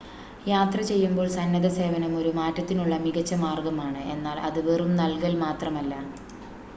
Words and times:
യാത്ര 0.45 0.79
ചെയ്യുമ്പോൾ 0.81 1.27
സന്നദ്ധസേവനം 1.33 2.13
ഒരു 2.17 2.31
മാറ്റത്തിനുള്ള 2.37 2.95
മികച്ച 3.03 3.35
മാർഗമാണ് 3.43 4.01
എന്നാൽ 4.13 4.39
അത് 4.49 4.59
വെറും 4.67 4.91
നൽകൽ 4.97 5.35
മാത്രമല്ല 5.45 5.93